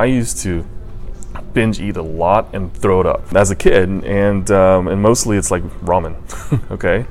I 0.00 0.06
used 0.06 0.38
to 0.44 0.64
binge 1.52 1.78
eat 1.78 1.98
a 1.98 2.02
lot 2.02 2.54
and 2.54 2.72
throw 2.72 3.00
it 3.00 3.06
up 3.06 3.34
as 3.34 3.50
a 3.50 3.54
kid, 3.54 3.86
and 3.90 4.50
um, 4.50 4.88
and 4.88 5.02
mostly 5.02 5.36
it's 5.36 5.50
like 5.50 5.62
ramen. 5.80 6.16
okay, 6.70 7.02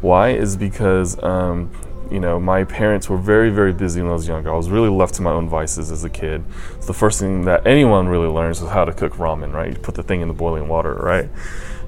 why 0.00 0.30
is 0.30 0.56
because 0.56 1.22
um, 1.22 1.70
you 2.10 2.18
know 2.18 2.40
my 2.40 2.64
parents 2.64 3.08
were 3.08 3.16
very 3.16 3.50
very 3.50 3.72
busy 3.72 4.02
when 4.02 4.10
I 4.10 4.14
was 4.14 4.26
younger. 4.26 4.52
I 4.52 4.56
was 4.56 4.70
really 4.70 4.88
left 4.88 5.14
to 5.14 5.22
my 5.22 5.30
own 5.30 5.48
vices 5.48 5.92
as 5.92 6.02
a 6.02 6.10
kid. 6.10 6.42
The 6.84 6.92
first 6.92 7.20
thing 7.20 7.42
that 7.44 7.64
anyone 7.64 8.08
really 8.08 8.26
learns 8.26 8.60
is 8.60 8.68
how 8.70 8.86
to 8.86 8.92
cook 8.92 9.12
ramen, 9.12 9.52
right? 9.52 9.70
You 9.70 9.78
put 9.78 9.94
the 9.94 10.02
thing 10.02 10.20
in 10.20 10.26
the 10.26 10.34
boiling 10.34 10.66
water, 10.66 10.94
right? 10.94 11.30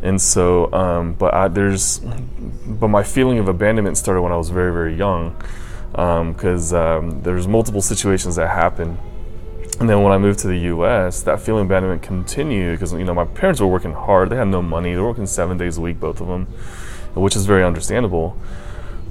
And 0.04 0.22
so, 0.22 0.72
um, 0.72 1.14
but 1.14 1.34
I, 1.34 1.48
there's, 1.48 1.98
but 1.98 2.88
my 2.88 3.02
feeling 3.02 3.40
of 3.40 3.48
abandonment 3.48 3.96
started 3.96 4.22
when 4.22 4.30
I 4.30 4.36
was 4.36 4.50
very 4.50 4.72
very 4.72 4.94
young, 4.94 5.34
because 5.90 6.72
um, 6.72 7.22
there's 7.24 7.48
multiple 7.48 7.82
situations 7.82 8.36
that 8.36 8.50
happened 8.50 8.98
and 9.80 9.88
then 9.88 10.02
when 10.02 10.12
I 10.12 10.18
moved 10.18 10.40
to 10.40 10.46
the 10.46 10.58
U.S., 10.58 11.22
that 11.22 11.40
feeling 11.40 11.62
of 11.62 11.66
abandonment 11.66 12.02
continued 12.02 12.78
because 12.78 12.92
you 12.92 13.04
know 13.04 13.14
my 13.14 13.24
parents 13.24 13.60
were 13.60 13.66
working 13.66 13.92
hard. 13.92 14.30
They 14.30 14.36
had 14.36 14.48
no 14.48 14.62
money. 14.62 14.92
They 14.92 15.00
were 15.00 15.08
working 15.08 15.26
seven 15.26 15.58
days 15.58 15.78
a 15.78 15.80
week, 15.80 15.98
both 15.98 16.20
of 16.20 16.28
them, 16.28 16.46
which 17.14 17.34
is 17.34 17.46
very 17.46 17.64
understandable. 17.64 18.38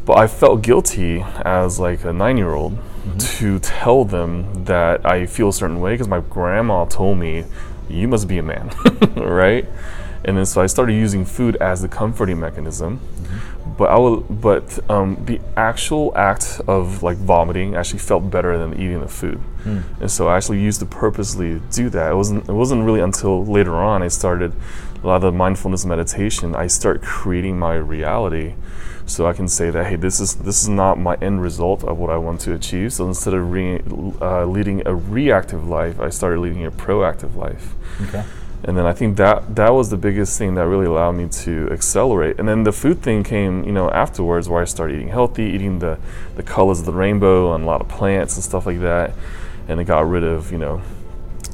But 0.06 0.18
I 0.18 0.28
felt 0.28 0.62
guilty 0.62 1.22
as 1.46 1.80
like 1.80 2.04
a 2.04 2.12
nine-year-old 2.12 2.74
mm-hmm. 2.74 3.18
to 3.18 3.60
tell 3.60 4.04
them 4.06 4.66
that 4.66 5.06
I 5.06 5.26
feel 5.26 5.50
a 5.50 5.54
certain 5.54 5.80
way 5.80 5.94
because 5.94 6.08
my 6.08 6.20
grandma 6.20 6.86
told 6.86 7.18
me, 7.18 7.46
"You 7.90 8.08
must 8.08 8.28
be 8.28 8.38
a 8.38 8.44
man," 8.44 8.72
right? 9.16 9.68
And 10.26 10.38
then 10.38 10.46
so 10.46 10.62
I 10.62 10.68
started 10.68 10.94
using 10.94 11.26
food 11.26 11.58
as 11.58 11.82
the 11.82 11.90
comforting 11.90 12.40
mechanism. 12.40 13.02
But 13.78 13.90
I 13.90 13.98
will, 13.98 14.22
but 14.22 14.80
um, 14.90 15.18
the 15.26 15.40
actual 15.58 16.16
act 16.16 16.62
of 16.68 17.04
like 17.04 17.18
vomiting 17.18 17.76
actually 17.76 18.00
felt 18.00 18.30
better 18.30 18.58
than 18.58 18.74
eating 18.74 19.02
the 19.02 19.08
food. 19.08 19.42
Mm. 19.64 19.84
And 20.02 20.12
so 20.12 20.28
I 20.28 20.38
actually 20.38 20.62
used 20.62 20.80
to 20.82 20.86
purposely 20.86 21.62
do 21.72 21.90
that. 21.90 22.12
It 22.12 22.16
wasn't 22.16 22.48
it 22.48 22.54
wasn't 22.54 22.84
really 22.86 23.00
until 23.00 23.46
later 23.46 23.76
on 23.76 24.04
I 24.04 24.10
started 24.10 24.54
a 25.04 25.08
lot 25.08 25.18
of 25.18 25.22
the 25.24 25.32
mindfulness 25.32 25.86
meditation. 25.86 26.56
I 26.56 26.68
start 26.68 27.02
creating 27.02 27.58
my 27.58 27.76
reality, 27.76 28.56
so 29.06 29.28
I 29.28 29.34
can 29.34 29.48
say 29.48 29.70
that 29.70 29.86
hey, 29.86 29.96
this 29.96 30.20
is 30.20 30.36
this 30.36 30.62
is 30.62 30.70
not 30.70 31.00
my 31.00 31.16
end 31.16 31.42
result 31.42 31.84
of 31.84 31.98
what 31.98 32.10
I 32.10 32.18
want 32.18 32.42
to 32.42 32.54
achieve. 32.54 32.94
So 32.94 33.08
instead 33.08 33.34
of 33.34 33.52
re, 33.52 33.82
uh, 34.22 34.46
leading 34.46 34.86
a 34.86 34.94
reactive 34.94 35.68
life, 35.68 36.00
I 36.00 36.10
started 36.10 36.40
leading 36.40 36.66
a 36.66 36.72
proactive 36.72 37.36
life. 37.36 37.74
Okay 38.08 38.24
and 38.66 38.78
then 38.78 38.86
I 38.86 38.94
think 38.94 39.18
that 39.18 39.56
that 39.56 39.74
was 39.74 39.90
the 39.90 39.98
biggest 39.98 40.38
thing 40.38 40.56
that 40.56 40.66
really 40.68 40.86
allowed 40.86 41.14
me 41.14 41.28
to 41.28 41.70
accelerate. 41.70 42.40
And 42.40 42.48
then 42.48 42.64
the 42.64 42.72
food 42.72 43.02
thing 43.02 43.24
came, 43.24 43.66
you 43.66 43.74
know, 43.74 43.90
afterwards, 43.92 44.48
where 44.48 44.62
I 44.62 44.66
started 44.66 44.96
eating 44.96 45.10
healthy, 45.10 45.44
eating 45.44 45.80
the 45.80 46.00
the 46.36 46.44
colors 46.44 46.80
of 46.80 46.86
the 46.86 46.94
rainbow 46.94 47.54
and 47.54 47.66
a 47.66 47.68
lot 47.68 47.82
of 47.82 47.90
plants 47.90 48.36
and 48.36 48.44
stuff 48.44 48.66
like 48.66 48.80
that, 48.80 49.14
and 49.68 49.82
it 49.82 49.84
got 49.84 50.08
rid 50.08 50.24
of, 50.24 50.52
you 50.52 50.58
know, 50.58 50.82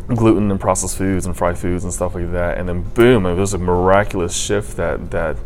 gluten 0.07 0.51
and 0.51 0.59
processed 0.59 0.97
foods 0.97 1.25
and 1.25 1.35
fried 1.35 1.57
foods 1.57 1.83
and 1.83 1.91
stuff 1.91 2.13
like 2.13 2.31
that. 2.31 2.59
And 2.59 2.69
then 2.69 2.83
boom, 2.83 3.25
it 3.25 3.33
was 3.33 3.55
a 3.55 3.57
miraculous 3.57 4.37
shift 4.37 4.77
that 4.77 5.09
that 5.09 5.37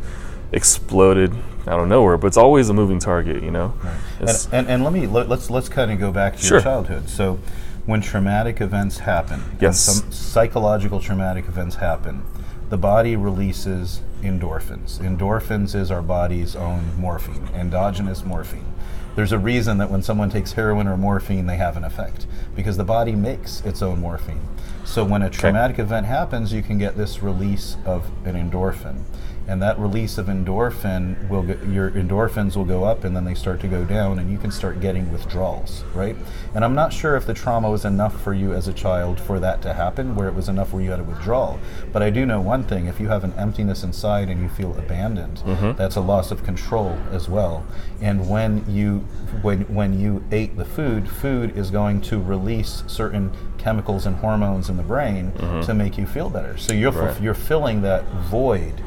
exploded 0.51 1.33
out 1.65 1.79
of 1.79 1.87
nowhere. 1.87 2.17
But 2.17 2.27
it's 2.27 2.37
always 2.37 2.67
a 2.67 2.73
moving 2.73 2.99
target, 2.99 3.41
you 3.41 3.51
know. 3.51 3.73
Right. 3.81 3.97
And, 4.19 4.29
and, 4.51 4.67
and, 4.67 4.83
let 4.83 4.91
me 4.91 5.07
let, 5.07 5.29
let's 5.29 5.49
let's 5.49 5.69
kind 5.69 5.91
of 5.91 5.99
go 5.99 6.11
back 6.11 6.35
to 6.35 6.43
sure. 6.43 6.57
your 6.57 6.63
childhood. 6.63 7.07
So 7.07 7.39
when 7.85 8.01
traumatic 8.01 8.61
events 8.61 8.99
happen, 8.99 9.41
yes. 9.59 9.79
some 9.79 10.11
psychological 10.11 10.99
traumatic 10.99 11.47
events 11.47 11.75
happen, 11.75 12.23
the 12.69 12.77
body 12.77 13.15
releases 13.15 14.01
endorphins. 14.21 14.99
Endorphins 14.99 15.75
is 15.75 15.91
our 15.91 16.01
body's 16.01 16.55
own 16.55 16.97
morphine, 16.97 17.49
endogenous 17.53 18.23
morphine. 18.23 18.73
There's 19.15 19.31
a 19.31 19.37
reason 19.37 19.77
that 19.77 19.91
when 19.91 20.01
someone 20.01 20.29
takes 20.29 20.53
heroin 20.53 20.87
or 20.87 20.97
morphine, 20.97 21.45
they 21.45 21.57
have 21.57 21.77
an 21.77 21.83
effect 21.83 22.25
because 22.55 22.77
the 22.77 22.83
body 22.83 23.11
makes 23.11 23.61
its 23.61 23.81
own 23.81 23.99
morphine. 23.99 24.41
So 24.85 25.05
when 25.05 25.21
a 25.21 25.29
traumatic 25.29 25.75
okay. 25.75 25.83
event 25.83 26.07
happens, 26.07 26.51
you 26.51 26.63
can 26.63 26.77
get 26.77 26.97
this 26.97 27.21
release 27.21 27.77
of 27.85 28.09
an 28.25 28.35
endorphin 28.35 29.03
and 29.47 29.61
that 29.61 29.77
release 29.77 30.17
of 30.17 30.27
endorphin 30.27 31.27
will 31.29 31.43
get, 31.43 31.61
your 31.67 31.91
endorphins 31.91 32.55
will 32.55 32.65
go 32.65 32.83
up 32.83 33.03
and 33.03 33.15
then 33.15 33.25
they 33.25 33.33
start 33.33 33.59
to 33.59 33.67
go 33.67 33.83
down 33.83 34.19
and 34.19 34.31
you 34.31 34.37
can 34.37 34.51
start 34.51 34.79
getting 34.79 35.11
withdrawals 35.11 35.83
right 35.93 36.15
and 36.55 36.63
i'm 36.63 36.73
not 36.73 36.93
sure 36.93 37.15
if 37.15 37.25
the 37.25 37.33
trauma 37.33 37.69
was 37.69 37.85
enough 37.85 38.19
for 38.21 38.33
you 38.33 38.53
as 38.53 38.67
a 38.67 38.73
child 38.73 39.19
for 39.19 39.39
that 39.39 39.61
to 39.61 39.73
happen 39.73 40.15
where 40.15 40.27
it 40.27 40.33
was 40.33 40.47
enough 40.47 40.71
where 40.73 40.81
you 40.81 40.91
had 40.91 40.99
a 40.99 41.03
withdrawal 41.03 41.59
but 41.91 42.01
i 42.01 42.09
do 42.09 42.25
know 42.25 42.39
one 42.39 42.63
thing 42.63 42.87
if 42.87 42.99
you 42.99 43.07
have 43.07 43.23
an 43.23 43.33
emptiness 43.33 43.83
inside 43.83 44.29
and 44.29 44.41
you 44.41 44.49
feel 44.49 44.77
abandoned 44.77 45.37
mm-hmm. 45.39 45.77
that's 45.77 45.95
a 45.95 46.01
loss 46.01 46.31
of 46.31 46.43
control 46.43 46.97
as 47.11 47.27
well 47.27 47.65
and 48.01 48.29
when 48.29 48.63
you 48.69 48.99
when 49.41 49.61
when 49.73 49.99
you 49.99 50.23
ate 50.31 50.55
the 50.57 50.65
food 50.65 51.09
food 51.09 51.55
is 51.57 51.69
going 51.69 51.99
to 51.99 52.21
release 52.21 52.83
certain 52.87 53.31
chemicals 53.57 54.05
and 54.05 54.17
hormones 54.17 54.69
in 54.69 54.77
the 54.77 54.83
brain 54.83 55.31
mm-hmm. 55.31 55.61
to 55.61 55.73
make 55.73 55.97
you 55.97 56.05
feel 56.05 56.29
better 56.29 56.57
so 56.57 56.73
you're 56.73 56.91
right. 56.91 57.09
f- 57.09 57.21
you're 57.21 57.33
filling 57.33 57.81
that 57.81 58.03
void 58.29 58.81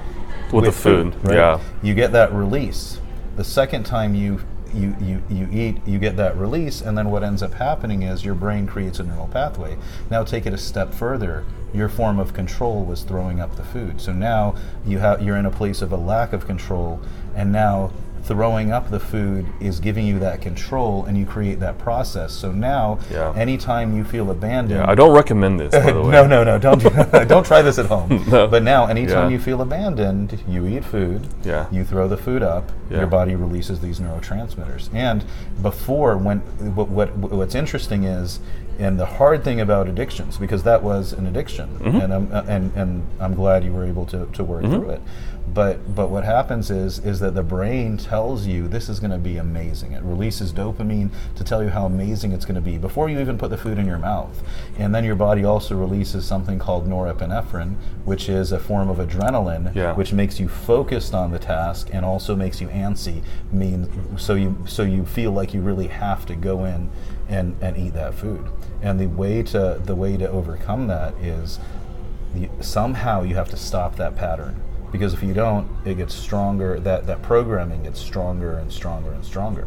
with, 0.46 0.64
with 0.64 0.64
the 0.64 0.72
food. 0.72 1.14
food 1.14 1.24
right? 1.24 1.36
Yeah, 1.36 1.60
you 1.82 1.94
get 1.94 2.12
that 2.12 2.32
release. 2.32 3.00
The 3.36 3.44
second 3.44 3.84
time 3.84 4.14
you 4.14 4.40
you, 4.74 4.94
you, 5.00 5.22
you 5.28 5.48
eat, 5.50 5.86
you 5.86 5.98
get 5.98 6.16
that 6.16 6.36
release, 6.36 6.80
and 6.80 6.96
then 6.96 7.10
what 7.10 7.22
ends 7.22 7.42
up 7.42 7.54
happening 7.54 8.02
is 8.02 8.24
your 8.24 8.34
brain 8.34 8.66
creates 8.66 8.98
a 8.98 9.04
neural 9.04 9.28
pathway. 9.28 9.78
Now 10.10 10.22
take 10.24 10.46
it 10.46 10.52
a 10.52 10.58
step 10.58 10.92
further. 10.92 11.44
Your 11.72 11.88
form 11.88 12.18
of 12.18 12.34
control 12.34 12.84
was 12.84 13.02
throwing 13.02 13.40
up 13.40 13.56
the 13.56 13.64
food. 13.64 14.00
So 14.00 14.12
now 14.12 14.54
you 14.84 14.98
have 14.98 15.22
you're 15.22 15.36
in 15.36 15.46
a 15.46 15.50
place 15.50 15.82
of 15.82 15.92
a 15.92 15.96
lack 15.96 16.32
of 16.32 16.46
control, 16.46 17.00
and 17.34 17.52
now 17.52 17.92
throwing 18.26 18.72
up 18.72 18.91
the 18.91 18.98
food 18.98 19.47
is 19.60 19.78
giving 19.78 20.04
you 20.04 20.19
that 20.19 20.42
control 20.42 21.04
and 21.04 21.16
you 21.16 21.25
create 21.25 21.60
that 21.60 21.78
process. 21.78 22.32
So 22.32 22.50
now, 22.50 22.98
yeah. 23.10 23.32
anytime 23.37 23.97
you 23.97 24.04
feel 24.04 24.31
abandoned, 24.31 24.81
yeah, 24.81 24.91
I 24.91 24.94
don't 24.94 25.14
recommend 25.14 25.60
this. 25.60 25.72
By 25.72 25.92
the 25.92 26.03
way, 26.03 26.10
no, 26.10 26.26
no, 26.26 26.42
no, 26.42 26.59
don't 26.59 26.82
don't 27.28 27.47
try 27.47 27.62
this 27.62 27.78
at 27.78 27.86
home. 27.86 28.25
no. 28.28 28.48
But 28.48 28.62
now, 28.62 28.86
anytime 28.86 29.31
yeah. 29.31 29.36
you 29.36 29.38
feel 29.38 29.62
abandoned, 29.62 30.42
you 30.48 30.66
eat 30.66 30.84
food. 30.84 31.26
Yeah. 31.44 31.69
You 31.70 31.84
throw 31.84 32.09
the 32.09 32.16
food 32.16 32.42
up. 32.42 32.72
Your 32.91 33.06
body 33.06 33.34
releases 33.34 33.81
these 33.81 33.98
neurotransmitters. 33.98 34.94
And 34.94 35.25
before, 35.60 36.16
when 36.16 36.38
what, 36.75 36.88
what 36.88 37.16
what's 37.16 37.54
interesting 37.54 38.04
is 38.04 38.38
and 38.78 38.98
the 38.98 39.06
hard 39.06 39.42
thing 39.44 39.60
about 39.60 39.88
addictions 39.88 40.37
because 40.37 40.62
that 40.62 40.82
was 40.82 41.12
an 41.12 41.26
addiction 41.26 41.69
mm-hmm. 41.78 42.00
and 42.00 42.12
I'm 42.12 42.32
uh, 42.32 42.44
and 42.47 42.72
and 42.75 43.06
I'm 43.20 43.34
glad 43.34 43.64
you 43.64 43.72
were 43.72 43.84
able 43.84 44.06
to, 44.06 44.26
to 44.26 44.44
work 44.44 44.64
mm-hmm. 44.64 44.75
through 44.75 44.91
it 44.91 45.03
but 45.48 45.94
but 45.94 46.10
what 46.10 46.25
happens 46.25 46.70
is 46.70 46.98
is 46.98 47.20
that 47.20 47.34
the 47.34 47.42
brain 47.42 47.97
tells 47.97 48.47
you 48.47 48.66
this 48.66 48.88
is 48.88 48.98
going 48.98 49.10
to 49.10 49.19
be 49.19 49.36
amazing 49.36 49.92
it 49.92 50.03
releases 50.03 50.53
dopamine 50.53 51.10
to 51.36 51.44
tell 51.44 51.62
you 51.62 51.69
how 51.69 51.86
amazing 51.86 52.32
it's 52.32 52.44
going 52.44 52.56
to 52.56 52.60
be 52.60 52.76
before 52.78 53.09
you 53.09 53.20
even 53.20 53.38
put 53.38 53.50
the 53.50 53.56
food 53.56 53.78
in 53.78 53.86
your 53.86 53.98
mouth 53.98 54.42
and 54.76 54.94
then 54.94 55.04
your 55.04 55.15
body 55.15 55.44
also 55.44 55.76
releases 55.76 56.25
something 56.25 56.59
called 56.59 56.86
norepinephrine 56.88 57.76
which 58.04 58.28
is 58.28 58.50
a 58.50 58.59
form 58.59 58.88
of 58.88 58.97
adrenaline 58.98 59.72
yeah. 59.75 59.94
which 59.94 60.12
makes 60.12 60.41
you 60.41 60.48
focused 60.48 61.15
on 61.15 61.31
the 61.31 61.38
task 61.38 61.91
and 61.92 62.04
also 62.04 62.34
makes 62.34 62.60
you 62.60 62.66
antsy 62.69 63.22
mean 63.53 63.88
so 64.19 64.34
you 64.34 64.56
so 64.66 64.82
you 64.82 65.06
feel 65.06 65.31
like 65.31 65.54
you 65.54 65.60
really 65.60 65.86
have 65.86 66.26
to 66.26 66.34
go 66.34 66.65
in 66.65 66.91
and, 67.28 67.56
and 67.60 67.76
eat 67.76 67.94
that 67.94 68.14
food. 68.14 68.47
And 68.82 69.00
the 69.00 69.06
way 69.06 69.42
to 69.44 69.81
the 69.84 69.94
way 69.94 70.16
to 70.16 70.28
overcome 70.28 70.87
that 70.88 71.14
is 71.14 71.59
somehow 72.60 73.22
you 73.22 73.34
have 73.34 73.48
to 73.48 73.56
stop 73.56 73.97
that 73.97 74.16
pattern 74.16 74.62
because 74.92 75.14
if 75.14 75.22
you 75.22 75.34
don't, 75.34 75.69
it 75.84 75.97
gets 75.97 76.15
stronger. 76.15 76.78
That 76.78 77.06
that 77.06 77.22
programming 77.22 77.84
gets 77.84 78.00
stronger 78.00 78.59
and 78.59 78.72
stronger 78.72 79.12
and 79.12 79.25
stronger. 79.25 79.66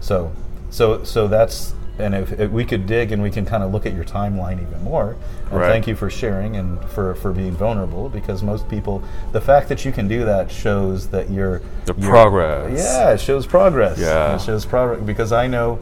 So 0.00 0.32
so 0.70 1.04
so 1.04 1.28
that's 1.28 1.74
and 1.98 2.14
if, 2.14 2.32
if, 2.32 2.50
we 2.50 2.64
could 2.64 2.86
dig 2.86 3.12
and 3.12 3.22
we 3.22 3.30
can 3.30 3.46
kind 3.46 3.62
of 3.62 3.72
look 3.72 3.86
at 3.86 3.94
your 3.94 4.04
timeline 4.04 4.60
even 4.60 4.82
more 4.82 5.16
and 5.50 5.60
right. 5.60 5.68
thank 5.68 5.86
you 5.86 5.94
for 5.94 6.10
sharing 6.10 6.56
and 6.56 6.82
for, 6.90 7.14
for 7.14 7.32
being 7.32 7.52
vulnerable 7.52 8.08
because 8.08 8.42
most 8.42 8.68
people 8.68 9.02
the 9.32 9.40
fact 9.40 9.68
that 9.68 9.84
you 9.84 9.92
can 9.92 10.08
do 10.08 10.24
that 10.24 10.50
shows 10.50 11.08
that 11.08 11.30
you're 11.30 11.60
the 11.84 11.94
you're, 11.96 12.10
progress 12.10 12.76
yeah 12.76 13.12
it 13.12 13.20
shows 13.20 13.46
progress 13.46 13.98
yeah 13.98 14.34
it 14.34 14.40
shows 14.40 14.66
progress 14.66 15.00
because 15.06 15.30
i 15.30 15.46
know 15.46 15.78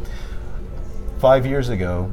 five 1.23 1.47
years 1.47 1.69
ago, 1.69 2.13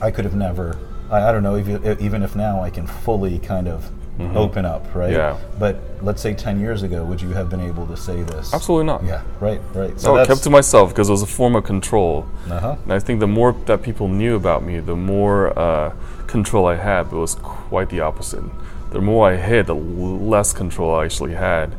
I 0.00 0.10
could 0.10 0.24
have 0.24 0.34
never. 0.34 0.78
I, 1.10 1.28
I 1.28 1.32
don't 1.32 1.42
know. 1.42 1.58
Even, 1.58 2.00
even 2.00 2.22
if 2.22 2.34
now 2.34 2.62
I 2.62 2.70
can 2.70 2.86
fully 2.86 3.38
kind 3.38 3.68
of 3.68 3.90
Mm-hmm. 4.18 4.36
open 4.36 4.66
up, 4.66 4.94
right? 4.94 5.12
Yeah. 5.12 5.38
But 5.58 5.80
let's 6.02 6.20
say 6.20 6.34
10 6.34 6.60
years 6.60 6.82
ago, 6.82 7.02
would 7.06 7.22
you 7.22 7.30
have 7.30 7.48
been 7.48 7.60
able 7.62 7.86
to 7.86 7.96
say 7.96 8.22
this? 8.22 8.52
Absolutely 8.52 8.84
not. 8.84 9.02
Yeah, 9.02 9.22
right, 9.40 9.62
right. 9.72 9.98
So, 9.98 10.14
I 10.18 10.26
kept 10.26 10.42
to 10.42 10.50
myself 10.50 10.90
because 10.90 11.08
it 11.08 11.12
was 11.12 11.22
a 11.22 11.26
form 11.26 11.56
of 11.56 11.64
control. 11.64 12.26
Uh-huh. 12.50 12.76
And 12.82 12.92
I 12.92 12.98
think 12.98 13.20
the 13.20 13.26
more 13.26 13.52
that 13.64 13.82
people 13.82 14.08
knew 14.08 14.36
about 14.36 14.62
me, 14.62 14.78
the 14.80 14.96
more 14.96 15.58
uh, 15.58 15.94
control 16.26 16.66
I 16.66 16.74
had, 16.74 17.04
but 17.04 17.16
it 17.16 17.20
was 17.20 17.36
quite 17.36 17.88
the 17.88 18.00
opposite. 18.00 18.44
The 18.90 19.00
more 19.00 19.30
I 19.30 19.36
hid, 19.36 19.68
the 19.68 19.74
less 19.74 20.52
control 20.52 20.94
I 20.96 21.06
actually 21.06 21.34
had. 21.34 21.74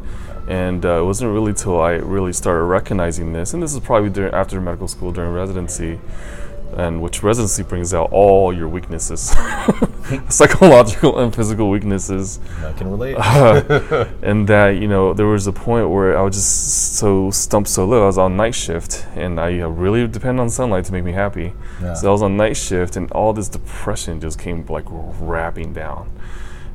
And 0.47 0.83
uh, 0.83 1.01
it 1.01 1.05
wasn't 1.05 1.31
really 1.31 1.53
till 1.53 1.79
I 1.79 1.91
really 1.91 2.33
started 2.33 2.63
recognizing 2.63 3.33
this, 3.33 3.53
and 3.53 3.61
this 3.61 3.73
is 3.73 3.79
probably 3.81 4.09
during, 4.09 4.33
after 4.33 4.59
medical 4.59 4.87
school 4.87 5.11
during 5.11 5.31
residency, 5.31 5.99
and 6.77 7.01
which 7.01 7.23
residency 7.23 7.63
brings 7.63 7.93
out 7.93 8.11
all 8.11 8.53
your 8.53 8.67
weaknesses, 8.67 9.33
psychological 10.29 11.19
and 11.19 11.35
physical 11.35 11.69
weaknesses. 11.69 12.39
I 12.63 12.73
can 12.73 12.89
relate. 12.89 13.17
and 14.21 14.47
that 14.47 14.77
you 14.77 14.87
know 14.87 15.13
there 15.13 15.27
was 15.27 15.47
a 15.47 15.51
point 15.51 15.89
where 15.89 16.17
I 16.17 16.21
was 16.21 16.35
just 16.35 16.95
so 16.95 17.31
stumped 17.31 17.69
so 17.69 17.85
low. 17.85 18.03
I 18.03 18.07
was 18.07 18.17
on 18.17 18.37
night 18.37 18.55
shift, 18.55 19.05
and 19.15 19.39
I 19.39 19.59
uh, 19.59 19.67
really 19.67 20.07
depend 20.07 20.39
on 20.39 20.49
sunlight 20.49 20.85
to 20.85 20.93
make 20.93 21.03
me 21.03 21.11
happy. 21.11 21.53
Yeah. 21.81 21.93
So 21.93 22.09
I 22.09 22.11
was 22.11 22.21
on 22.21 22.37
night 22.37 22.57
shift, 22.57 22.95
and 22.95 23.11
all 23.11 23.33
this 23.33 23.49
depression 23.49 24.21
just 24.21 24.39
came 24.39 24.65
like 24.65 24.85
wrapping 24.89 25.73
down. 25.73 26.09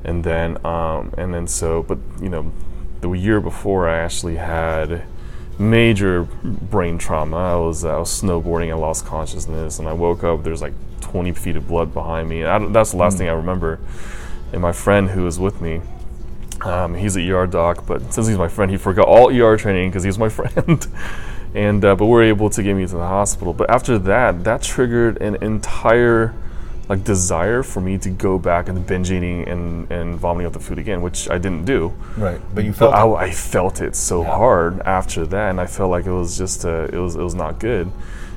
And 0.04 0.22
then, 0.22 0.64
um, 0.64 1.12
and 1.18 1.34
then 1.34 1.46
so, 1.48 1.82
but 1.82 1.98
you 2.20 2.28
know, 2.28 2.52
the 3.00 3.10
year 3.10 3.40
before 3.40 3.88
I 3.88 3.98
actually 3.98 4.36
had 4.36 5.04
major 5.58 6.24
brain 6.24 6.98
trauma. 6.98 7.36
I 7.36 7.56
was 7.56 7.84
I 7.84 7.96
was 7.98 8.22
snowboarding. 8.22 8.70
I 8.70 8.74
lost 8.74 9.06
consciousness, 9.06 9.78
and 9.78 9.88
I 9.88 9.92
woke 9.92 10.24
up. 10.24 10.42
There's 10.42 10.62
like 10.62 10.74
20 11.00 11.32
feet 11.32 11.56
of 11.56 11.68
blood 11.68 11.94
behind 11.94 12.28
me. 12.28 12.44
I 12.44 12.58
that's 12.68 12.92
the 12.92 12.96
last 12.98 13.18
thing 13.18 13.28
I 13.28 13.32
remember. 13.32 13.78
And 14.52 14.62
my 14.62 14.72
friend 14.72 15.10
who 15.10 15.24
was 15.24 15.38
with 15.38 15.60
me, 15.60 15.80
um, 16.62 16.94
he's 16.94 17.16
an 17.16 17.28
ER 17.30 17.46
doc, 17.46 17.84
but 17.86 18.12
since 18.12 18.26
he's 18.26 18.38
my 18.38 18.48
friend, 18.48 18.70
he 18.70 18.76
forgot 18.76 19.06
all 19.06 19.30
ER 19.30 19.56
training 19.56 19.90
because 19.90 20.02
he 20.02 20.08
was 20.08 20.18
my 20.18 20.28
friend. 20.38 20.86
and 21.54 21.84
uh, 21.84 21.96
but 21.96 22.06
we 22.06 22.12
were 22.12 22.22
able 22.22 22.50
to 22.50 22.62
get 22.62 22.74
me 22.74 22.86
to 22.86 22.94
the 22.94 23.06
hospital. 23.06 23.52
But 23.52 23.70
after 23.70 23.98
that, 23.98 24.44
that 24.44 24.62
triggered 24.62 25.20
an 25.20 25.36
entire 25.42 26.34
like 26.88 27.02
desire 27.04 27.62
for 27.62 27.80
me 27.80 27.98
to 27.98 28.10
go 28.10 28.38
back 28.38 28.68
and 28.68 28.86
binge 28.86 29.10
eating 29.10 29.48
and, 29.48 29.90
and 29.90 30.14
vomiting 30.18 30.46
up 30.46 30.52
the 30.52 30.60
food 30.60 30.78
again, 30.78 31.02
which 31.02 31.28
I 31.28 31.36
didn't 31.38 31.64
do. 31.64 31.92
right, 32.16 32.40
but 32.54 32.64
you 32.64 32.70
But 32.70 32.78
felt 32.78 32.94
I, 32.94 33.06
it. 33.06 33.14
I 33.28 33.30
felt 33.32 33.80
it 33.80 33.96
so 33.96 34.22
Yeah. 34.22 34.36
hard 34.36 34.80
after 34.82 35.26
that, 35.26 35.50
and 35.50 35.60
I 35.60 35.66
felt 35.66 35.90
like 35.90 36.06
it 36.06 36.12
was 36.12 36.38
just 36.38 36.64
uh, 36.64 36.84
it 36.92 36.98
was 36.98 37.16
it 37.16 37.22
was 37.22 37.34
not 37.34 37.58
good. 37.58 37.90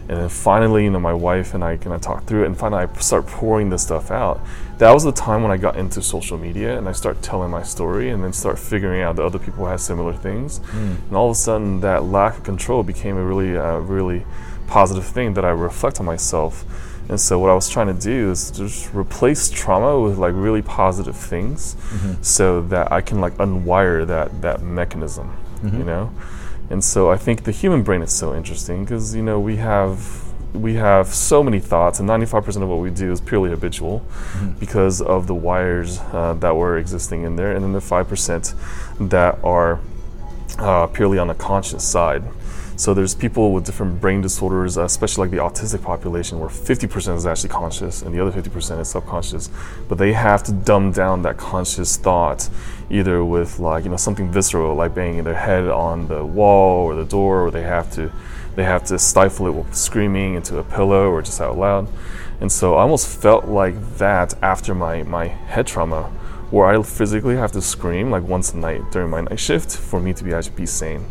And 0.07 0.17
then 0.17 0.29
finally, 0.29 0.85
you 0.85 0.89
know, 0.89 0.99
my 0.99 1.13
wife 1.13 1.53
and 1.53 1.63
I 1.63 1.77
kind 1.77 1.93
of 1.95 2.01
talked 2.01 2.25
through 2.25 2.41
it, 2.43 2.47
and 2.47 2.57
finally, 2.57 2.83
I 2.91 2.99
start 2.99 3.27
pouring 3.27 3.69
this 3.69 3.83
stuff 3.83 4.09
out. 4.09 4.41
That 4.79 4.91
was 4.91 5.03
the 5.03 5.11
time 5.11 5.43
when 5.43 5.51
I 5.51 5.57
got 5.57 5.75
into 5.75 6.01
social 6.01 6.35
media, 6.37 6.75
and 6.79 6.89
I 6.89 6.93
start 6.93 7.21
telling 7.21 7.51
my 7.51 7.61
story, 7.61 8.09
and 8.09 8.23
then 8.23 8.33
start 8.33 8.57
figuring 8.57 9.03
out 9.03 9.17
that 9.17 9.23
other 9.23 9.37
people 9.37 9.67
had 9.67 9.79
similar 9.79 10.13
things. 10.13 10.57
Hmm. 10.71 10.95
And 11.09 11.13
all 11.15 11.27
of 11.29 11.33
a 11.33 11.39
sudden, 11.39 11.81
that 11.81 12.05
lack 12.05 12.37
of 12.37 12.43
control 12.43 12.81
became 12.81 13.17
a 13.17 13.23
really, 13.23 13.55
uh, 13.55 13.77
really 13.77 14.25
positive 14.65 15.05
thing 15.05 15.35
that 15.35 15.45
I 15.45 15.49
reflect 15.49 15.99
on 15.99 16.07
myself. 16.07 16.65
And 17.09 17.19
so, 17.19 17.39
what 17.39 17.49
I 17.49 17.55
was 17.55 17.67
trying 17.69 17.87
to 17.87 17.99
do 17.99 18.29
is 18.31 18.51
just 18.51 18.93
replace 18.93 19.49
trauma 19.49 19.99
with 19.99 20.17
like 20.19 20.33
really 20.35 20.61
positive 20.61 21.15
things, 21.17 21.75
so 22.21 22.61
that 22.63 22.91
I 22.91 23.01
can 23.01 23.19
like 23.19 23.35
unwire 23.37 24.05
that 24.07 24.41
that 24.41 24.61
mechanism, 24.61 25.35
you 25.63 25.83
know. 25.83 26.11
And 26.69 26.83
so, 26.83 27.09
I 27.09 27.17
think 27.17 27.43
the 27.43 27.51
human 27.51 27.81
brain 27.83 28.01
is 28.03 28.11
so 28.13 28.35
interesting 28.35 28.85
because 28.85 29.15
you 29.15 29.23
know 29.23 29.39
we 29.39 29.55
have 29.57 29.97
we 30.53 30.75
have 30.75 31.07
so 31.07 31.43
many 31.43 31.59
thoughts, 31.59 31.99
and 31.99 32.09
95% 32.09 32.63
of 32.63 32.69
what 32.69 32.79
we 32.79 32.89
do 32.89 33.11
is 33.11 33.21
purely 33.21 33.49
habitual 33.51 34.03
because 34.59 34.99
of 35.01 35.25
the 35.27 35.35
wires 35.35 35.99
uh, 36.13 36.33
that 36.39 36.55
were 36.55 36.77
existing 36.77 37.23
in 37.23 37.35
there, 37.35 37.51
and 37.55 37.63
then 37.63 37.73
the 37.73 37.79
5% 37.79 38.53
that 39.09 39.37
are 39.43 39.79
uh, 40.57 40.87
purely 40.87 41.17
on 41.19 41.27
the 41.27 41.35
conscious 41.35 41.83
side. 41.83 42.23
So 42.79 42.93
there's 42.93 43.13
people 43.13 43.51
with 43.51 43.65
different 43.65 43.99
brain 43.99 44.21
disorders, 44.21 44.77
uh, 44.77 44.85
especially 44.85 45.27
like 45.27 45.31
the 45.31 45.43
autistic 45.43 45.83
population, 45.83 46.39
where 46.39 46.47
50% 46.47 47.13
is 47.17 47.25
actually 47.25 47.49
conscious 47.49 48.03
and 48.03 48.15
the 48.15 48.25
other 48.25 48.31
50% 48.31 48.79
is 48.79 48.87
subconscious. 48.87 49.49
But 49.89 49.97
they 49.97 50.13
have 50.13 50.43
to 50.43 50.53
dumb 50.53 50.93
down 50.93 51.21
that 51.23 51.35
conscious 51.35 51.97
thought, 51.97 52.49
either 52.89 53.25
with 53.25 53.59
like 53.59 53.83
you 53.83 53.89
know 53.89 53.97
something 53.97 54.31
visceral, 54.31 54.75
like 54.75 54.95
banging 54.95 55.25
their 55.25 55.35
head 55.35 55.67
on 55.67 56.07
the 56.07 56.25
wall 56.25 56.85
or 56.85 56.95
the 56.95 57.03
door, 57.03 57.47
or 57.47 57.51
they 57.51 57.63
have 57.63 57.91
to 57.95 58.13
they 58.55 58.63
have 58.63 58.85
to 58.85 58.97
stifle 58.97 59.47
it 59.47 59.55
with 59.55 59.75
screaming 59.75 60.35
into 60.35 60.57
a 60.57 60.63
pillow 60.63 61.09
or 61.09 61.21
just 61.21 61.41
out 61.41 61.57
loud. 61.57 61.89
And 62.39 62.49
so 62.49 62.75
I 62.75 62.83
almost 62.83 63.09
felt 63.09 63.43
like 63.43 63.75
that 63.97 64.41
after 64.41 64.73
my 64.73 65.03
my 65.03 65.27
head 65.27 65.67
trauma, 65.67 66.09
where 66.51 66.65
I 66.65 66.81
physically 66.81 67.35
have 67.35 67.51
to 67.51 67.61
scream 67.61 68.09
like 68.09 68.23
once 68.23 68.53
a 68.53 68.57
night 68.57 68.81
during 68.91 69.09
my 69.11 69.21
night 69.21 69.39
shift 69.39 69.75
for 69.77 69.99
me 69.99 70.13
to 70.13 70.23
be 70.23 70.33
actually 70.33 70.55
be 70.55 70.65
sane. 70.65 71.05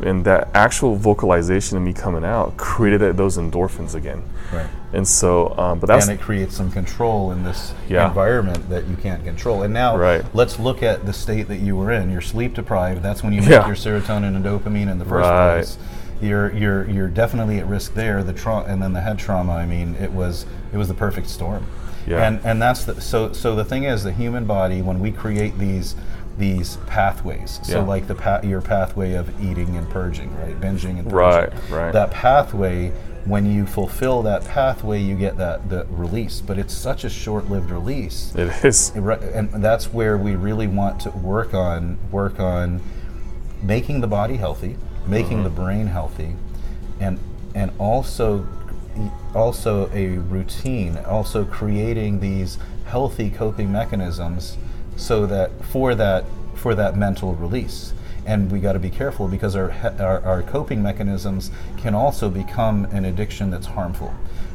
And 0.00 0.24
that 0.24 0.48
actual 0.54 0.96
vocalization 0.96 1.76
of 1.76 1.82
me 1.84 1.92
coming 1.92 2.24
out 2.24 2.56
created 2.56 3.16
those 3.16 3.38
endorphins 3.38 3.94
again. 3.94 4.22
Right. 4.52 4.66
And 4.92 5.06
so, 5.06 5.56
um, 5.56 5.78
but 5.78 5.86
that's 5.86 6.08
and 6.08 6.18
it 6.18 6.22
creates 6.22 6.56
some 6.56 6.70
control 6.70 7.30
in 7.32 7.44
this 7.44 7.72
Yeah. 7.88 8.08
environment 8.08 8.68
that 8.70 8.86
you 8.88 8.96
can't 8.96 9.24
control. 9.24 9.62
And 9.62 9.72
now, 9.72 9.96
Right. 9.96 10.24
let's 10.34 10.58
look 10.58 10.82
at 10.82 11.06
the 11.06 11.12
state 11.12 11.48
that 11.48 11.60
you 11.60 11.76
were 11.76 11.90
in. 11.92 12.10
You're 12.10 12.20
sleep 12.20 12.54
deprived. 12.54 13.02
That's 13.02 13.22
when 13.22 13.32
you 13.32 13.40
make 13.40 13.50
Yeah. 13.50 13.66
your 13.66 13.76
serotonin 13.76 14.34
and 14.36 14.44
dopamine 14.44 14.90
in 14.90 14.98
the 14.98 15.04
first 15.04 15.30
Right. 15.30 15.54
place. 15.54 15.78
You're 16.20 16.52
you're 16.52 16.88
you're 16.90 17.08
definitely 17.08 17.58
at 17.58 17.66
risk 17.68 17.94
there. 17.94 18.22
The 18.22 18.32
tra- 18.32 18.64
and 18.68 18.82
then 18.82 18.92
the 18.92 19.00
head 19.00 19.18
trauma. 19.18 19.52
I 19.54 19.66
mean, 19.66 19.96
it 20.00 20.12
was 20.12 20.44
it 20.72 20.76
was 20.76 20.88
the 20.88 20.94
perfect 20.94 21.28
storm. 21.28 21.64
Yeah. 22.06 22.26
And 22.26 22.40
and 22.44 22.60
that's 22.60 22.84
the 22.84 23.00
so 23.00 23.32
so 23.32 23.54
the 23.54 23.64
thing 23.64 23.84
is 23.84 24.02
the 24.02 24.12
human 24.12 24.44
body 24.44 24.82
when 24.82 25.00
we 25.00 25.12
create 25.12 25.58
these 25.58 25.94
these 26.38 26.78
pathways. 26.86 27.60
So 27.62 27.80
Yeah. 27.80 27.84
like 27.84 28.06
the 28.06 28.14
pa- 28.14 28.40
your 28.42 28.60
pathway 28.60 29.14
of 29.14 29.28
eating 29.42 29.76
and 29.76 29.88
purging, 29.90 30.34
right? 30.38 30.58
Binging 30.58 30.98
and 30.98 31.08
purging. 31.08 31.10
Right, 31.12 31.52
right. 31.70 31.92
That 31.92 32.10
pathway 32.10 32.92
when 33.24 33.46
you 33.46 33.64
fulfill 33.66 34.22
that 34.22 34.44
pathway 34.44 35.00
you 35.00 35.14
get 35.14 35.36
that 35.36 35.68
the 35.68 35.86
release 35.90 36.40
but 36.40 36.58
it's 36.58 36.74
such 36.74 37.04
a 37.04 37.08
short-lived 37.08 37.70
release 37.70 38.34
it 38.34 38.64
is. 38.64 38.90
And 38.96 39.48
that's 39.62 39.92
where 39.92 40.18
we 40.18 40.34
really 40.34 40.66
want 40.66 41.00
to 41.02 41.10
work 41.10 41.54
on 41.54 41.98
work 42.10 42.40
on 42.40 42.80
making 43.62 44.00
the 44.00 44.08
body 44.08 44.36
healthy 44.36 44.76
making 45.06 45.38
mm-hmm. 45.38 45.44
the 45.44 45.50
brain 45.50 45.86
healthy 45.86 46.34
and 46.98 47.18
and 47.54 47.70
also 47.78 48.46
also 49.34 49.90
a 49.92 50.18
routine 50.18 50.98
also 50.98 51.44
creating 51.44 52.20
these 52.20 52.58
healthy 52.84 53.30
coping 53.30 53.72
mechanisms 53.72 54.56
so 54.96 55.26
that 55.26 55.50
for 55.64 55.94
that 55.94 56.24
for 56.54 56.74
that 56.74 56.96
mental 56.96 57.34
release. 57.34 57.94
And 58.24 58.52
we 58.52 58.60
got 58.60 58.74
to 58.74 58.78
be 58.78 58.90
careful 58.90 59.26
because 59.26 59.56
our, 59.56 59.72
our 59.98 60.22
our 60.24 60.42
coping 60.42 60.82
mechanisms 60.82 61.50
can 61.76 61.94
also 61.94 62.30
become 62.30 62.84
an 62.86 63.04
addiction 63.04 63.50
that's 63.50 63.66
harmful 63.66 64.14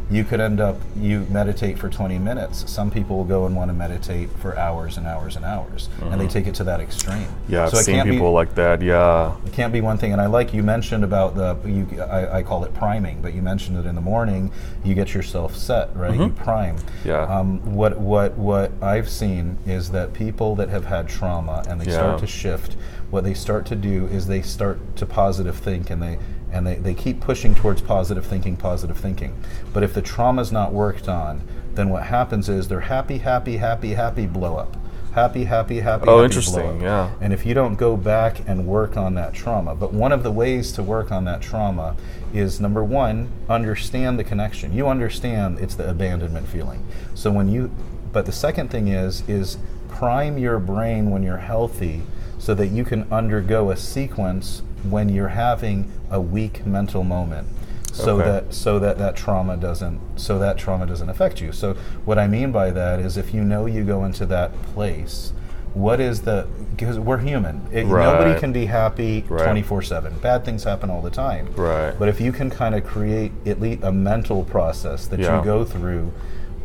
you 0.09 0.23
could 0.23 0.39
end 0.39 0.61
up 0.61 0.77
you 0.95 1.27
meditate 1.29 1.77
for 1.77 1.89
20 1.89 2.17
minutes 2.17 2.69
some 2.71 2.89
people 2.89 3.17
will 3.17 3.25
go 3.25 3.45
and 3.45 3.55
want 3.55 3.67
to 3.69 3.73
meditate 3.73 4.29
for 4.39 4.57
hours 4.57 4.97
and 4.97 5.05
hours 5.05 5.35
and 5.35 5.43
hours 5.43 5.89
and 6.01 6.19
they 6.21 6.27
take 6.27 6.47
it 6.47 6.55
to 6.55 6.63
that 6.63 6.79
extreme 6.79 7.27
Yeah, 7.49 7.65
I've 7.65 7.71
so 7.71 7.77
it 7.79 7.83
seen 7.83 7.95
can't 7.95 8.09
people 8.09 8.29
be, 8.29 8.33
like 8.33 8.55
that. 8.55 8.81
Yeah. 8.81 9.35
it 9.45 9.51
can't 9.51 9.73
be 9.73 9.81
one 9.81 9.97
thing 9.97 10.13
and 10.13 10.21
i 10.21 10.25
like 10.27 10.53
you 10.53 10.63
mentioned 10.63 11.03
about 11.03 11.35
the 11.35 11.57
you 11.67 12.01
I, 12.01 12.37
I 12.37 12.43
call 12.43 12.63
it 12.63 12.73
priming 12.73 13.21
but 13.21 13.33
you 13.33 13.41
mentioned 13.41 13.77
it 13.77 13.85
in 13.85 13.95
the 13.95 14.01
morning 14.01 14.49
you 14.83 14.95
get 14.95 15.13
yourself 15.13 15.55
set 15.57 15.93
right 15.95 16.17
you 16.17 16.29
prime 16.29 16.77
Mm-hmm. 16.77 17.07
Yeah. 17.09 17.23
um, 17.23 17.59
what 17.75 17.97
what 17.99 18.37
what 18.37 18.71
i've 18.81 19.09
seen 19.09 19.57
is 19.65 19.91
that 19.91 20.13
people 20.13 20.55
that 20.55 20.69
have 20.69 20.85
had 20.85 21.07
trauma 21.09 21.63
and 21.67 21.81
they 21.81 21.85
Yeah. 21.87 21.97
start 21.97 22.19
to 22.19 22.27
shift 22.27 22.77
what 23.11 23.23
they 23.23 23.33
start 23.33 23.65
to 23.67 23.75
do 23.75 24.07
is 24.07 24.27
they 24.27 24.41
start 24.41 24.79
to 24.97 25.05
positive 25.05 25.55
think 25.57 25.89
and 25.89 26.01
they 26.01 26.17
and 26.51 26.65
they, 26.65 26.75
they 26.75 26.93
keep 26.93 27.19
pushing 27.19 27.53
towards 27.55 27.81
positive 27.81 28.25
thinking 28.25 28.55
positive 28.57 28.97
thinking 28.97 29.35
but 29.73 29.83
if 29.83 29.93
the 29.93 30.01
trauma's 30.01 30.51
not 30.51 30.71
worked 30.73 31.07
on 31.09 31.41
then 31.73 31.89
what 31.89 32.03
happens 32.03 32.49
is 32.49 32.67
they're 32.67 32.79
happy 32.81 33.17
happy 33.19 33.57
happy 33.57 33.93
happy 33.93 34.25
blow 34.25 34.55
up 34.57 34.75
happy 35.13 35.45
happy 35.45 35.79
happy 35.79 36.05
Oh, 36.07 36.17
happy, 36.17 36.25
interesting, 36.25 36.61
blow 36.61 36.75
up. 36.75 36.81
yeah. 36.81 37.11
and 37.21 37.33
if 37.33 37.45
you 37.45 37.53
don't 37.55 37.75
go 37.75 37.97
back 37.97 38.41
and 38.47 38.67
work 38.67 38.95
on 38.97 39.15
that 39.15 39.33
trauma, 39.33 39.73
but 39.73 39.91
one 39.91 40.11
of 40.11 40.21
the 40.21 40.31
ways 40.31 40.71
to 40.73 40.83
work 40.83 41.11
on 41.11 41.25
that 41.25 41.41
trauma 41.41 41.95
is 42.35 42.59
number 42.61 42.83
one, 42.83 43.29
understand 43.49 44.19
the 44.19 44.23
connection. 44.23 44.73
You 44.73 44.87
understand 44.87 45.57
it's 45.57 45.73
the 45.73 45.89
abandonment 45.89 46.47
feeling. 46.47 46.85
So 47.15 47.31
when 47.31 47.49
you, 47.49 47.71
but 48.13 48.27
the 48.27 48.31
second 48.31 48.69
thing 48.69 48.89
is, 48.89 49.23
is 49.27 49.57
prime 49.89 50.37
your 50.37 50.59
brain 50.59 51.09
when 51.09 51.23
you're 51.23 51.37
healthy 51.37 52.03
so 52.37 52.53
that 52.53 52.67
you 52.67 52.83
can 52.83 53.11
undergo 53.11 53.71
a 53.71 53.75
sequence 53.77 54.61
when 54.91 55.09
you're 55.09 55.29
having 55.29 55.91
a 56.09 56.19
weak 56.21 56.65
mental 56.65 57.03
moment 57.03 57.47
so 57.91 58.19
Okay. 58.19 58.29
that 58.29 58.53
so 58.53 58.79
that 58.79 58.97
that 58.97 59.15
trauma 59.15 59.57
doesn't 59.57 59.99
so 60.15 60.37
that 60.39 60.57
trauma 60.57 60.85
doesn't 60.85 61.09
affect 61.09 61.41
you 61.41 61.51
so 61.51 61.73
what 62.05 62.17
i 62.19 62.27
mean 62.27 62.51
by 62.51 62.69
that 62.71 62.99
is 62.99 63.17
if 63.17 63.33
you 63.33 63.43
know 63.43 63.65
you 63.65 63.83
go 63.83 64.03
into 64.05 64.25
that 64.25 64.51
place 64.73 65.33
what 65.73 65.99
is 65.99 66.21
the 66.21 66.47
because 66.75 66.99
we're 66.99 67.17
human 67.17 67.61
It- 67.71 67.87
nobody 67.87 68.39
can 68.39 68.51
be 68.51 68.65
happy 68.65 69.23
Right. 69.27 69.43
24 69.43 69.81
7 69.81 70.13
bad 70.21 70.43
things 70.45 70.63
happen 70.63 70.89
all 70.89 71.01
the 71.01 71.09
time 71.09 71.47
Right. 71.55 71.93
but 71.97 72.07
if 72.09 72.19
you 72.21 72.31
can 72.31 72.49
kind 72.49 72.75
of 72.75 72.83
create 72.85 73.31
at 73.45 73.59
least 73.59 73.83
a 73.83 73.91
mental 73.91 74.43
process 74.43 75.07
that 75.07 75.19
Yeah. 75.19 75.39
you 75.39 75.43
go 75.43 75.63
through 75.63 76.11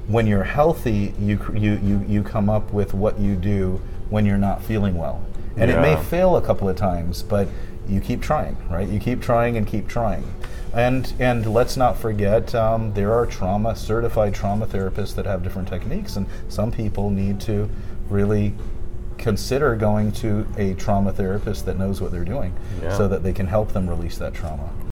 when 0.08 0.26
you're 0.26 0.44
healthy 0.44 1.14
you, 1.18 1.38
you 1.54 1.78
you 1.82 2.04
you 2.08 2.22
come 2.22 2.50
up 2.50 2.72
with 2.72 2.92
what 2.94 3.18
you 3.20 3.34
do 3.36 3.80
when 4.10 4.26
you're 4.26 4.36
not 4.38 4.62
feeling 4.62 4.96
well 4.96 5.20
and 5.56 5.70
it 5.70 5.80
may 5.80 5.96
fail 5.96 6.36
a 6.36 6.42
couple 6.42 6.68
of 6.68 6.76
times 6.76 7.22
but 7.22 7.48
you 7.88 8.00
keep 8.00 8.22
trying 8.22 8.56
right? 8.70 8.88
You 8.88 9.00
keep 9.00 9.20
trying 9.20 9.56
and 9.56 9.66
keep 9.66 9.88
trying. 9.88 10.24
And 10.72 11.12
and 11.18 11.44
let's 11.52 11.76
not 11.76 11.98
forget 11.98 12.54
um, 12.54 12.94
there 12.94 13.12
are 13.12 13.26
trauma 13.26 13.74
certified 13.76 14.34
trauma 14.34 14.66
therapists 14.66 15.14
that 15.16 15.26
have 15.26 15.42
different 15.42 15.68
techniques 15.68 16.16
and 16.16 16.26
some 16.48 16.70
people 16.72 17.10
need 17.10 17.40
to 17.42 17.68
really 18.08 18.54
consider 19.18 19.76
going 19.76 20.10
to 20.12 20.46
a 20.56 20.74
trauma 20.74 21.12
therapist 21.12 21.66
that 21.66 21.78
knows 21.78 22.00
what 22.00 22.10
they're 22.10 22.24
doing 22.24 22.52
Yeah. 22.82 22.96
so 22.96 23.06
that 23.08 23.22
they 23.22 23.32
can 23.32 23.46
help 23.46 23.72
them 23.72 23.88
release 23.88 24.18
that 24.18 24.32
trauma 24.34 24.70